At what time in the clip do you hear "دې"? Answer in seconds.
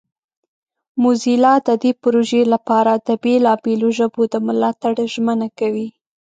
1.83-1.91